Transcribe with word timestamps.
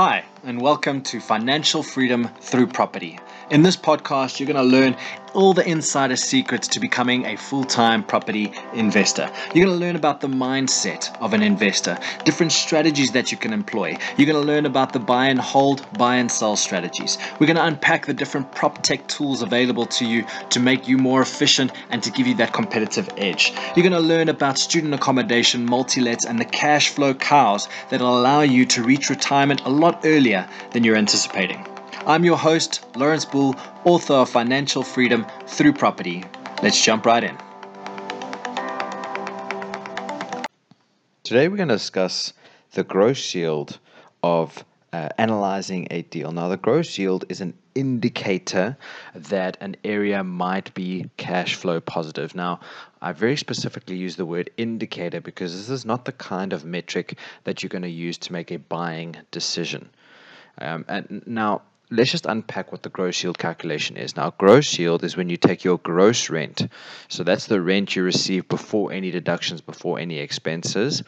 Hi, 0.00 0.24
and 0.44 0.62
welcome 0.62 1.02
to 1.02 1.20
Financial 1.20 1.82
Freedom 1.82 2.30
Through 2.40 2.68
Property. 2.68 3.18
In 3.50 3.62
this 3.62 3.76
podcast, 3.76 4.38
you're 4.38 4.46
going 4.46 4.64
to 4.64 4.78
learn 4.78 4.96
all 5.34 5.52
the 5.52 5.68
insider 5.68 6.14
secrets 6.14 6.68
to 6.68 6.78
becoming 6.78 7.26
a 7.26 7.34
full 7.34 7.64
time 7.64 8.04
property 8.04 8.52
investor. 8.74 9.28
You're 9.52 9.66
going 9.66 9.76
to 9.76 9.84
learn 9.84 9.96
about 9.96 10.20
the 10.20 10.28
mindset 10.28 11.12
of 11.20 11.34
an 11.34 11.42
investor, 11.42 11.98
different 12.24 12.52
strategies 12.52 13.10
that 13.10 13.32
you 13.32 13.36
can 13.36 13.52
employ. 13.52 13.98
You're 14.16 14.28
going 14.32 14.40
to 14.40 14.46
learn 14.46 14.66
about 14.66 14.92
the 14.92 15.00
buy 15.00 15.26
and 15.26 15.40
hold, 15.40 15.84
buy 15.98 16.14
and 16.14 16.30
sell 16.30 16.54
strategies. 16.54 17.18
We're 17.40 17.48
going 17.48 17.56
to 17.56 17.64
unpack 17.64 18.06
the 18.06 18.14
different 18.14 18.52
prop 18.52 18.84
tech 18.84 19.08
tools 19.08 19.42
available 19.42 19.86
to 19.86 20.06
you 20.06 20.26
to 20.50 20.60
make 20.60 20.86
you 20.86 20.96
more 20.96 21.20
efficient 21.20 21.72
and 21.90 22.04
to 22.04 22.10
give 22.12 22.28
you 22.28 22.36
that 22.36 22.52
competitive 22.52 23.08
edge. 23.16 23.52
You're 23.74 23.88
going 23.88 24.00
to 24.00 24.08
learn 24.08 24.28
about 24.28 24.58
student 24.58 24.94
accommodation, 24.94 25.66
multi 25.66 26.00
lets, 26.00 26.24
and 26.24 26.38
the 26.38 26.44
cash 26.44 26.90
flow 26.90 27.14
cows 27.14 27.68
that 27.88 28.00
allow 28.00 28.42
you 28.42 28.64
to 28.66 28.84
reach 28.84 29.10
retirement 29.10 29.62
a 29.64 29.70
lot 29.70 30.02
earlier 30.04 30.48
than 30.70 30.84
you're 30.84 30.94
anticipating. 30.94 31.66
I'm 32.06 32.24
your 32.24 32.38
host, 32.38 32.84
Laurens 32.96 33.26
Boel, 33.26 33.58
author 33.84 34.14
of 34.14 34.30
Financial 34.30 34.82
Freedom 34.82 35.26
Through 35.46 35.74
Property. 35.74 36.24
Let's 36.62 36.82
jump 36.82 37.06
right 37.06 37.22
in. 37.22 37.36
Today 41.22 41.48
we're 41.48 41.56
going 41.56 41.68
to 41.68 41.76
discuss 41.76 42.32
the 42.72 42.82
gross 42.82 43.34
yield 43.34 43.78
of 44.22 44.64
uh, 44.92 45.08
analyzing 45.18 45.86
a 45.90 46.02
deal. 46.02 46.32
Now, 46.32 46.48
the 46.48 46.56
gross 46.56 46.98
yield 46.98 47.24
is 47.28 47.40
an 47.40 47.54
indicator 47.74 48.76
that 49.14 49.56
an 49.60 49.76
area 49.84 50.24
might 50.24 50.74
be 50.74 51.08
cash 51.16 51.54
flow 51.54 51.80
positive. 51.80 52.34
Now, 52.34 52.60
I 53.00 53.12
very 53.12 53.36
specifically 53.36 53.96
use 53.96 54.16
the 54.16 54.26
word 54.26 54.50
indicator 54.56 55.20
because 55.20 55.56
this 55.56 55.70
is 55.70 55.84
not 55.84 56.04
the 56.04 56.12
kind 56.12 56.52
of 56.52 56.64
metric 56.64 57.18
that 57.44 57.62
you're 57.62 57.68
going 57.68 57.82
to 57.82 57.88
use 57.88 58.18
to 58.18 58.32
make 58.32 58.50
a 58.50 58.58
buying 58.58 59.16
decision. 59.30 59.90
Um, 60.58 60.84
and 60.88 61.22
now, 61.26 61.62
let's 61.90 62.10
just 62.10 62.26
unpack 62.26 62.72
what 62.72 62.82
the 62.82 62.88
gross 62.88 63.22
yield 63.22 63.38
calculation 63.38 63.96
is. 63.96 64.16
Now, 64.16 64.32
gross 64.38 64.78
yield 64.78 65.04
is 65.04 65.16
when 65.16 65.28
you 65.28 65.36
take 65.36 65.64
your 65.64 65.78
gross 65.78 66.30
rent. 66.30 66.68
So 67.08 67.24
that's 67.24 67.46
the 67.46 67.60
rent 67.60 67.96
you 67.96 68.02
receive 68.02 68.48
before 68.48 68.92
any 68.92 69.10
deductions, 69.10 69.60
before 69.60 69.98
any 69.98 70.18
expenses, 70.18 71.02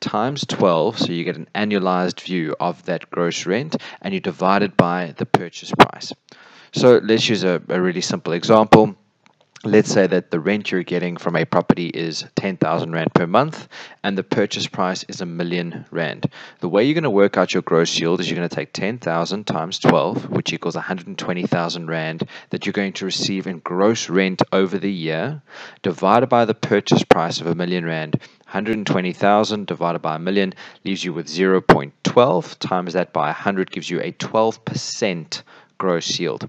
times 0.00 0.44
12. 0.46 0.98
So 0.98 1.12
you 1.12 1.24
get 1.24 1.36
an 1.36 1.48
annualized 1.54 2.20
view 2.20 2.54
of 2.60 2.84
that 2.84 3.10
gross 3.10 3.46
rent 3.46 3.76
and 4.00 4.12
you 4.12 4.20
divide 4.20 4.62
it 4.62 4.76
by 4.76 5.14
the 5.16 5.26
purchase 5.26 5.72
price. 5.72 6.12
So 6.72 7.00
let's 7.02 7.28
use 7.28 7.44
a, 7.44 7.62
a 7.68 7.80
really 7.80 8.00
simple 8.00 8.32
example 8.32 8.96
let's 9.64 9.92
say 9.92 10.08
that 10.08 10.32
the 10.32 10.40
rent 10.40 10.72
you're 10.72 10.82
getting 10.82 11.16
from 11.16 11.36
a 11.36 11.44
property 11.44 11.86
is 11.86 12.24
10,000 12.34 12.90
Rand 12.90 13.14
per 13.14 13.28
month 13.28 13.68
and 14.02 14.18
the 14.18 14.24
purchase 14.24 14.66
price 14.66 15.04
is 15.04 15.20
a 15.20 15.26
million 15.26 15.84
Rand. 15.92 16.28
The 16.58 16.68
way 16.68 16.82
you're 16.84 16.94
going 16.94 17.04
to 17.04 17.10
work 17.10 17.36
out 17.36 17.54
your 17.54 17.62
gross 17.62 17.96
yield 17.96 18.18
is 18.18 18.28
you're 18.28 18.36
going 18.36 18.48
to 18.48 18.54
take 18.54 18.72
10,000 18.72 19.46
times 19.46 19.78
12, 19.78 20.30
which 20.30 20.52
equals 20.52 20.74
120,000 20.74 21.86
Rand 21.86 22.28
that 22.50 22.66
you're 22.66 22.72
going 22.72 22.92
to 22.94 23.04
receive 23.04 23.46
in 23.46 23.60
gross 23.60 24.08
rent 24.08 24.42
over 24.52 24.78
the 24.78 24.92
year, 24.92 25.40
divided 25.82 26.26
by 26.28 26.44
the 26.44 26.54
purchase 26.54 27.04
price 27.04 27.40
of 27.40 27.46
a 27.46 27.54
million 27.54 27.84
Rand. 27.84 28.14
120,000 28.46 29.66
divided 29.66 30.02
by 30.02 30.16
a 30.16 30.18
million 30.18 30.54
leaves 30.84 31.04
you 31.04 31.12
with 31.12 31.28
0.12 31.28 32.58
times 32.58 32.94
that 32.94 33.12
by 33.12 33.26
100 33.26 33.70
gives 33.70 33.88
you 33.88 34.00
a 34.00 34.10
12% 34.12 35.42
gross 35.78 36.18
yield. 36.18 36.48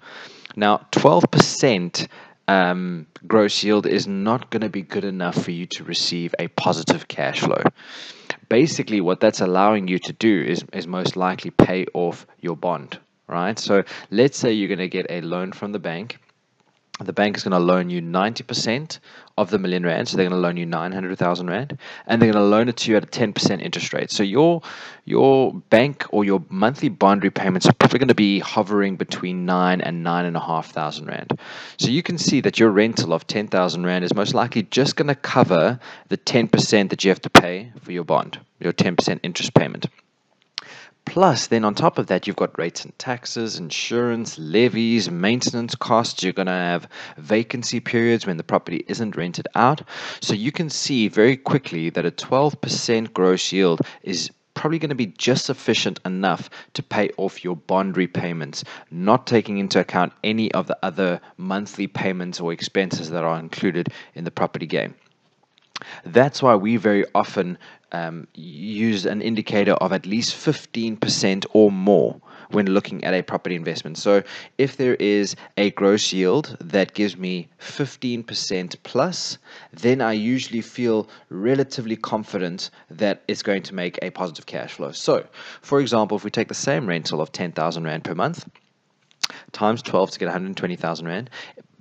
Now, 0.56 0.86
12% 0.92 2.08
um, 2.48 3.08
gross 3.28 3.64
yield 3.64 3.86
is 3.86 4.08
not 4.08 4.50
going 4.50 4.62
to 4.62 4.70
be 4.70 4.82
good 4.82 5.04
enough 5.04 5.42
for 5.44 5.52
you 5.52 5.66
to 5.68 5.84
receive 5.84 6.36
a 6.40 6.48
positive 6.50 7.08
cash 7.08 7.40
flow. 7.40 7.64
Basically, 8.50 9.02
what 9.02 9.20
that's 9.20 9.42
allowing 9.42 9.88
you 9.88 10.00
to 10.00 10.14
do 10.14 10.42
is, 10.42 10.64
is 10.74 10.88
most 10.88 11.16
likely 11.16 11.52
pay 11.52 11.86
off 11.94 12.28
your 12.42 12.56
bond, 12.56 13.00
right? 13.28 13.58
So 13.58 13.84
let's 14.12 14.38
say 14.38 14.52
you're 14.52 14.68
going 14.68 14.80
to 14.80 14.90
get 14.90 15.08
a 15.10 15.22
loan 15.22 15.52
from 15.52 15.72
the 15.72 15.80
bank 15.80 16.20
the 17.00 17.14
bank 17.14 17.36
is 17.36 17.44
going 17.44 17.54
to 17.54 17.60
loan 17.60 17.90
you 17.90 18.02
90% 18.02 19.00
of 19.36 19.50
the 19.50 19.58
million 19.58 19.84
rand, 19.84 20.08
so 20.08 20.16
they're 20.16 20.30
going 20.30 20.40
to 20.40 20.42
loan 20.42 20.58
you 20.58 20.66
900,000 20.68 21.50
rand, 21.50 21.80
and 22.06 22.22
they're 22.22 22.32
going 22.32 22.44
to 22.44 22.48
loan 22.48 22.70
it 22.70 22.78
to 22.78 22.92
you 22.92 22.98
at 22.98 23.04
a 23.04 23.08
10% 23.08 23.62
interest 23.62 23.94
rate. 23.94 24.12
So 24.12 24.22
your 24.22 24.62
your 25.06 25.54
bank 25.54 26.06
or 26.12 26.24
your 26.24 26.44
monthly 26.50 26.90
bond 26.90 27.24
repayments 27.24 27.68
are 27.68 27.74
probably 27.74 28.00
going 28.00 28.08
to 28.10 28.16
be 28.16 28.40
hovering 28.40 28.96
between 28.96 29.46
nine 29.46 29.82
and 29.82 30.04
nine 30.04 30.26
and 30.26 30.38
a 30.38 30.40
half 30.40 30.72
thousand 30.72 31.08
rand. 31.08 31.40
So 31.78 31.90
you 31.90 32.04
can 32.04 32.18
see 32.18 32.42
that 32.42 32.60
your 32.60 32.70
rental 32.70 33.12
of 33.12 33.28
10,000 33.28 33.86
rand 33.86 34.06
is 34.06 34.14
most 34.14 34.34
likely 34.34 34.64
just 34.64 34.96
going 34.96 35.10
to 35.10 35.16
cover 35.16 35.80
the 36.10 36.18
10% 36.18 36.90
that 36.90 37.04
you 37.04 37.10
have 37.10 37.22
to 37.22 37.30
pay 37.30 37.74
for 37.82 37.92
your 37.92 38.06
bond, 38.06 38.40
your 38.60 38.72
10% 38.72 39.20
interest 39.24 39.54
payment. 39.54 39.88
Plus, 41.06 41.48
then 41.48 41.64
on 41.66 41.76
top 41.76 41.98
of 41.98 42.08
that, 42.08 42.26
you've 42.26 42.36
got 42.36 42.58
rates 42.58 42.84
and 42.84 42.98
taxes, 42.98 43.60
insurance, 43.60 44.38
levies, 44.40 45.12
maintenance 45.12 45.76
costs. 45.76 46.24
You're 46.24 46.34
going 46.34 46.48
to 46.48 46.52
have 46.52 46.88
vacancy 47.18 47.80
periods 47.80 48.26
when 48.26 48.38
the 48.38 48.44
property 48.44 48.84
isn't 48.88 49.16
rented 49.16 49.48
out. 49.54 49.82
So 50.22 50.34
you 50.34 50.52
can 50.52 50.70
see 50.70 51.10
very 51.10 51.38
quickly 51.38 51.90
that 51.92 52.06
a 52.06 52.12
12% 52.12 53.14
gross 53.14 53.52
yield 53.52 53.82
is 54.02 54.32
probably 54.54 54.80
going 54.80 54.90
to 54.90 54.96
be 54.96 55.08
just 55.08 55.46
sufficient 55.46 56.00
enough 56.06 56.50
to 56.74 56.84
pay 56.84 57.10
off 57.18 57.44
your 57.44 57.56
bond 57.56 57.98
repayments, 57.98 58.64
not 58.92 59.28
taking 59.28 59.58
into 59.58 59.80
account 59.80 60.14
any 60.24 60.52
of 60.54 60.68
the 60.68 60.78
other 60.84 61.20
monthly 61.38 61.88
payments 61.88 62.40
or 62.40 62.54
expenses 62.54 63.10
that 63.10 63.24
are 63.24 63.40
included 63.40 63.90
in 64.16 64.24
the 64.24 64.32
property 64.32 64.66
game. 64.66 64.96
That's 66.06 66.42
why 66.42 66.56
we 66.56 66.78
very 66.78 67.06
often 67.16 67.58
um, 67.92 68.28
use 68.34 69.06
an 69.06 69.22
indicator 69.22 69.74
of 69.74 69.94
at 69.94 70.06
least 70.06 70.34
15% 70.36 71.46
or 71.54 71.72
more 71.72 72.20
when 72.50 72.68
looking 72.68 73.04
at 73.04 73.14
a 73.14 73.24
property 73.24 73.56
investment. 73.56 73.98
So 73.98 74.24
if 74.58 74.78
there 74.78 74.96
is 74.96 75.36
a 75.58 75.72
gross 75.72 76.14
yield 76.14 76.58
that 76.60 76.94
gives 76.94 77.18
me 77.18 77.50
15% 77.60 78.76
plus, 78.84 79.38
then 79.72 80.02
I 80.02 80.14
usually 80.14 80.62
feel 80.62 81.08
relatively 81.30 81.96
confident 81.96 82.70
that 82.92 83.24
it's 83.28 83.44
going 83.44 83.64
to 83.64 83.76
make 83.76 83.98
a 84.02 84.12
positive 84.12 84.46
cash 84.46 84.74
flow. 84.74 84.92
So, 84.92 85.26
for 85.62 85.80
example, 85.80 86.18
if 86.18 86.24
we 86.24 86.32
take 86.32 86.48
the 86.48 86.54
same 86.54 86.88
rental 86.88 87.22
of 87.22 87.32
10,000 87.32 87.84
Rand 87.84 88.04
per 88.04 88.14
month, 88.14 88.48
times 89.52 89.82
12 89.82 90.12
to 90.12 90.20
get 90.20 90.26
120,000 90.26 91.08
Rand. 91.08 91.30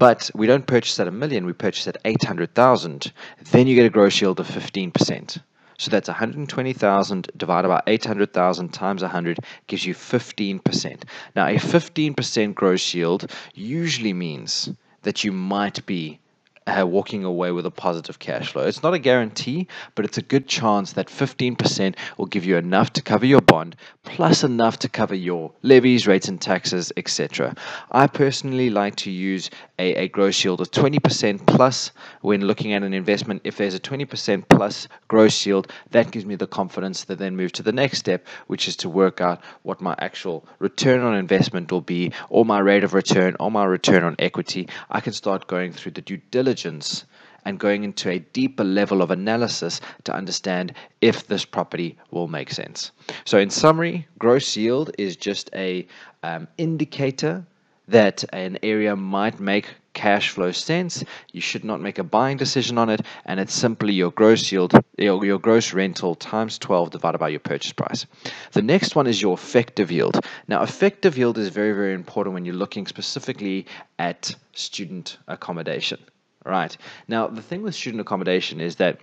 But 0.02 0.32
we 0.34 0.48
don't 0.48 0.66
purchase 0.66 0.98
at 0.98 1.06
a 1.06 1.12
million, 1.12 1.46
we 1.46 1.52
purchase 1.52 1.86
at 1.86 1.96
800,000. 2.04 3.12
Then 3.52 3.68
you 3.68 3.76
get 3.76 3.86
a 3.86 3.88
gross 3.88 4.20
yield 4.20 4.40
of 4.40 4.48
15%. 4.48 5.38
So 5.78 5.90
that's 5.92 6.08
120,000 6.08 7.30
divided 7.36 7.68
by 7.68 7.82
800,000 7.86 8.70
times 8.70 9.02
100 9.02 9.38
gives 9.68 9.86
you 9.86 9.94
15%. 9.94 11.04
Now, 11.36 11.46
a 11.46 11.54
15% 11.54 12.54
gross 12.56 12.92
yield 12.92 13.30
usually 13.54 14.12
means 14.12 14.70
that 15.02 15.22
you 15.22 15.30
might 15.30 15.86
be 15.86 16.18
uh, 16.66 16.86
walking 16.86 17.24
away 17.24 17.50
with 17.50 17.66
a 17.66 17.70
positive 17.70 18.18
cash 18.18 18.52
flow. 18.52 18.62
It's 18.62 18.82
not 18.82 18.94
a 18.94 18.98
guarantee, 18.98 19.66
but 19.94 20.04
it's 20.04 20.18
a 20.18 20.22
good 20.22 20.46
chance 20.46 20.92
that 20.92 21.08
15% 21.08 21.96
will 22.16 22.26
give 22.26 22.44
you 22.44 22.56
enough 22.56 22.92
to 22.94 23.02
cover 23.02 23.26
your 23.26 23.40
bond, 23.40 23.76
plus 24.04 24.44
enough 24.44 24.78
to 24.80 24.88
cover 24.88 25.14
your 25.14 25.52
levies, 25.62 26.06
rates, 26.06 26.28
and 26.28 26.40
taxes, 26.40 26.92
etc. 26.96 27.54
I 27.90 28.06
personally 28.06 28.70
like 28.70 28.96
to 28.96 29.10
use 29.10 29.50
a, 29.82 30.04
a 30.04 30.08
gross 30.08 30.44
yield 30.44 30.60
of 30.60 30.70
20% 30.70 31.44
plus 31.46 31.90
when 32.20 32.42
looking 32.42 32.72
at 32.72 32.84
an 32.84 32.94
investment. 32.94 33.42
If 33.42 33.56
there's 33.56 33.74
a 33.74 33.80
20% 33.80 34.44
plus 34.48 34.86
gross 35.08 35.44
yield, 35.44 35.72
that 35.90 36.12
gives 36.12 36.24
me 36.24 36.36
the 36.36 36.46
confidence 36.46 37.04
to 37.06 37.16
then 37.16 37.36
move 37.36 37.52
to 37.52 37.62
the 37.62 37.72
next 37.72 37.98
step, 37.98 38.26
which 38.46 38.68
is 38.68 38.76
to 38.76 38.88
work 38.88 39.20
out 39.20 39.40
what 39.62 39.80
my 39.80 39.96
actual 39.98 40.46
return 40.60 41.00
on 41.00 41.14
investment 41.16 41.72
will 41.72 41.80
be, 41.80 42.12
or 42.28 42.44
my 42.44 42.60
rate 42.60 42.84
of 42.84 42.94
return, 42.94 43.36
or 43.40 43.50
my 43.50 43.64
return 43.64 44.04
on 44.04 44.14
equity. 44.18 44.68
I 44.90 45.00
can 45.00 45.12
start 45.12 45.48
going 45.48 45.72
through 45.72 45.92
the 45.92 46.02
due 46.02 46.20
diligence 46.30 47.04
and 47.44 47.58
going 47.58 47.82
into 47.82 48.08
a 48.08 48.20
deeper 48.20 48.62
level 48.62 49.02
of 49.02 49.10
analysis 49.10 49.80
to 50.04 50.14
understand 50.14 50.74
if 51.00 51.26
this 51.26 51.44
property 51.44 51.98
will 52.12 52.28
make 52.28 52.52
sense. 52.52 52.92
So, 53.24 53.38
in 53.38 53.50
summary, 53.50 54.06
gross 54.18 54.56
yield 54.56 54.92
is 54.96 55.16
just 55.16 55.50
a 55.54 55.88
um, 56.22 56.46
indicator 56.56 57.44
that 57.92 58.24
an 58.32 58.58
area 58.62 58.96
might 58.96 59.40
make 59.40 59.68
cash 59.94 60.30
flow 60.30 60.50
sense. 60.50 61.04
You 61.32 61.40
should 61.40 61.64
not 61.64 61.80
make 61.80 61.98
a 61.98 62.04
buying 62.04 62.36
decision 62.36 62.78
on 62.78 62.88
it, 62.88 63.02
and 63.24 63.38
it's 63.38 63.54
simply 63.54 63.92
your 63.92 64.10
gross 64.10 64.50
yield, 64.50 64.72
your, 64.98 65.24
your 65.24 65.38
gross 65.38 65.72
rental 65.72 66.14
times 66.14 66.58
12 66.58 66.90
divided 66.90 67.18
by 67.18 67.28
your 67.28 67.40
purchase 67.40 67.72
price. 67.72 68.06
The 68.52 68.62
next 68.62 68.96
one 68.96 69.06
is 69.06 69.20
your 69.20 69.34
effective 69.34 69.90
yield. 69.90 70.24
Now, 70.48 70.62
effective 70.62 71.16
yield 71.16 71.38
is 71.38 71.48
very, 71.48 71.72
very 71.72 71.94
important 71.94 72.34
when 72.34 72.44
you're 72.44 72.54
looking 72.54 72.86
specifically 72.86 73.66
at 73.98 74.34
student 74.52 75.18
accommodation. 75.28 76.00
Right. 76.44 76.76
Now, 77.06 77.28
the 77.28 77.42
thing 77.42 77.62
with 77.62 77.74
student 77.74 78.00
accommodation 78.00 78.60
is 78.60 78.76
that 78.76 78.98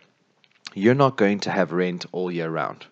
you're 0.73 0.95
not 0.95 1.15
going 1.15 1.39
to 1.41 1.51
have 1.51 1.71
rent 1.71 2.05
all 2.11 2.31
year 2.31 2.49
round. 2.49 2.85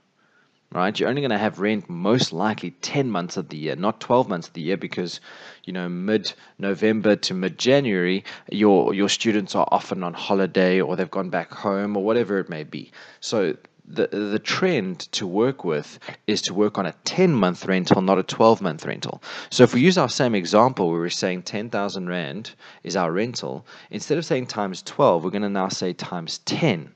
Right? 0.72 1.00
You're 1.00 1.10
only 1.10 1.22
going 1.22 1.32
to 1.32 1.38
have 1.38 1.60
rent 1.60 1.90
most 1.90 2.34
likely 2.34 2.72
10 2.72 3.10
months 3.10 3.38
of 3.38 3.50
the 3.50 3.58
year, 3.58 3.76
not 3.76 4.02
12 4.02 4.28
months 4.28 4.48
of 4.48 4.54
the 4.54 4.62
year, 4.62 4.78
because, 4.78 5.22
you 5.64 5.72
know, 5.72 5.88
mid 5.88 6.34
November 6.60 7.16
to 7.16 7.34
mid 7.34 7.58
January, 7.58 8.26
your, 8.52 8.94
your 8.94 9.10
students 9.10 9.56
are 9.56 9.68
often 9.72 10.04
on 10.04 10.14
holiday 10.14 10.82
or 10.82 10.96
they've 10.96 11.10
gone 11.10 11.30
back 11.30 11.52
home 11.52 11.96
or 11.96 12.04
whatever 12.04 12.38
it 12.38 12.50
may 12.50 12.64
be. 12.64 12.92
So 13.22 13.56
the 13.88 14.08
the 14.08 14.40
trend 14.40 15.00
to 15.14 15.26
work 15.26 15.64
with 15.64 16.00
is 16.28 16.42
to 16.44 16.54
work 16.54 16.78
on 16.78 16.86
a 16.86 16.92
10 17.06 17.34
month 17.34 17.66
rental, 17.66 18.02
not 18.02 18.20
a 18.20 18.24
12 18.24 18.62
month 18.62 18.86
rental. 18.86 19.24
So 19.50 19.64
if 19.64 19.74
we 19.74 19.82
use 19.82 19.98
our 19.98 20.10
same 20.10 20.36
example 20.36 20.90
where 20.92 21.00
we're 21.00 21.10
saying 21.10 21.44
10,000 21.44 22.10
rand 22.10 22.52
is 22.84 22.96
our 22.96 23.12
rental, 23.12 23.66
instead 23.90 24.18
of 24.18 24.26
saying 24.26 24.48
times 24.48 24.84
12, 24.84 25.24
we're 25.24 25.30
going 25.30 25.42
to 25.44 25.50
now 25.50 25.70
say 25.70 25.94
times 25.94 26.40
10. 26.40 26.94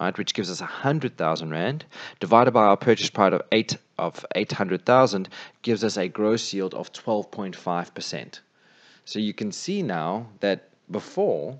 Right, 0.00 0.16
which 0.16 0.34
gives 0.34 0.50
us 0.50 0.60
100,000 0.60 1.50
rand 1.50 1.84
divided 2.20 2.52
by 2.52 2.66
our 2.66 2.76
purchase 2.76 3.10
price 3.10 3.32
of 3.32 3.42
8 3.50 3.76
of 3.98 4.24
800,000 4.34 5.28
gives 5.62 5.82
us 5.82 5.96
a 5.96 6.06
gross 6.06 6.52
yield 6.52 6.72
of 6.74 6.92
12.5%. 6.92 8.40
So 9.04 9.18
you 9.18 9.34
can 9.34 9.50
see 9.50 9.82
now 9.82 10.28
that 10.38 10.68
before 10.90 11.58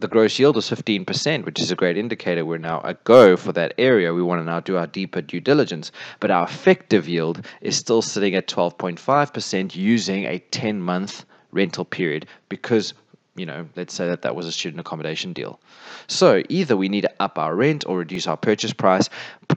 the 0.00 0.08
gross 0.08 0.38
yield 0.38 0.56
was 0.56 0.70
15%, 0.70 1.44
which 1.44 1.60
is 1.60 1.70
a 1.70 1.76
great 1.76 1.96
indicator. 1.96 2.44
We're 2.44 2.58
now 2.58 2.80
a 2.82 2.94
go 2.94 3.36
for 3.36 3.52
that 3.52 3.74
area. 3.78 4.12
We 4.14 4.22
want 4.22 4.40
to 4.40 4.44
now 4.44 4.60
do 4.60 4.76
our 4.76 4.86
deeper 4.86 5.20
due 5.20 5.40
diligence. 5.40 5.92
But 6.20 6.30
our 6.30 6.44
effective 6.44 7.08
yield 7.08 7.46
is 7.60 7.76
still 7.76 8.02
sitting 8.02 8.34
at 8.34 8.48
12.5% 8.48 9.74
using 9.76 10.24
a 10.24 10.38
10 10.38 10.80
month 10.80 11.24
rental 11.52 11.84
period 11.84 12.26
because, 12.48 12.94
you 13.36 13.46
know, 13.46 13.66
let's 13.76 13.94
say 13.94 14.08
that 14.08 14.22
that 14.22 14.36
was 14.36 14.46
a 14.46 14.52
student 14.52 14.80
accommodation 14.80 15.32
deal. 15.32 15.58
So 16.06 16.42
either 16.48 16.76
we 16.76 16.88
need 16.88 17.02
to 17.02 17.12
up 17.18 17.38
our 17.38 17.54
rent 17.54 17.84
or 17.86 17.98
reduce 17.98 18.26
our 18.26 18.36
purchase 18.36 18.72
price. 18.72 19.08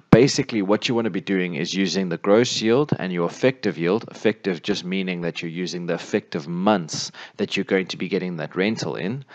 Basically, 0.09 0.61
what 0.61 0.87
you 0.87 0.95
want 0.95 1.05
to 1.05 1.11
be 1.11 1.21
doing 1.21 1.55
is 1.55 1.73
using 1.73 2.09
the 2.09 2.17
gross 2.17 2.61
yield 2.61 2.91
and 2.97 3.13
your 3.13 3.27
effective 3.27 3.77
yield. 3.77 4.05
Effective 4.09 4.61
just 4.61 4.83
meaning 4.83 5.21
that 5.21 5.41
you're 5.41 5.51
using 5.51 5.85
the 5.85 5.93
effective 5.93 6.47
months 6.47 7.11
that 7.37 7.55
you're 7.55 7.63
going 7.63 7.87
to 7.87 7.97
be 7.97 8.07
getting 8.07 8.37
that 8.37 8.55
rental 8.55 8.95
in 8.95 9.25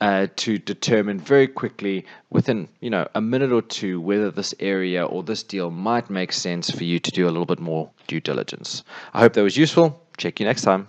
uh, 0.00 0.26
to 0.36 0.58
determine 0.58 1.18
very 1.18 1.46
quickly 1.46 2.04
within 2.30 2.68
you 2.80 2.90
know 2.90 3.08
a 3.14 3.20
minute 3.20 3.52
or 3.52 3.62
two 3.62 4.00
whether 4.00 4.30
this 4.30 4.54
area 4.60 5.04
or 5.04 5.22
this 5.22 5.42
deal 5.42 5.70
might 5.70 6.10
make 6.10 6.32
sense 6.32 6.70
for 6.70 6.84
you 6.84 6.98
to 6.98 7.10
do 7.10 7.24
a 7.24 7.30
little 7.30 7.46
bit 7.46 7.60
more 7.60 7.90
due 8.06 8.20
diligence. 8.20 8.84
I 9.14 9.20
hope 9.20 9.32
that 9.34 9.42
was 9.42 9.56
useful. 9.56 10.02
Check 10.18 10.40
you 10.40 10.46
next 10.46 10.62
time. 10.62 10.88